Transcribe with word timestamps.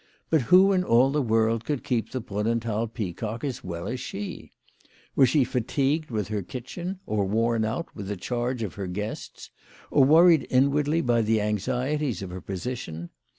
But 0.31 0.41
who 0.49 0.71
in 0.73 0.83
all 0.83 1.11
the 1.11 1.21
world 1.21 1.63
could 1.63 1.83
keep 1.83 2.09
the 2.09 2.19
Brunnenthal 2.19 2.87
Peacock 2.87 3.43
as 3.43 3.63
well 3.63 3.87
as 3.87 3.99
she? 3.99 4.51
Was 5.15 5.29
she 5.29 5.43
fatigued 5.43 6.09
with 6.09 6.29
her 6.29 6.41
kitchen, 6.41 6.99
or 7.05 7.23
worn 7.23 7.63
out 7.63 7.95
with 7.95 8.07
the 8.07 8.17
charge 8.17 8.63
of 8.63 8.73
her 8.73 8.87
guests, 8.87 9.51
or 9.91 10.03
worried 10.03 10.47
inwardly 10.49 11.01
by 11.01 11.21
the 11.21 11.39
anxieties 11.39 12.23
of 12.23 12.31
her 12.31 12.41
position 12.41 13.11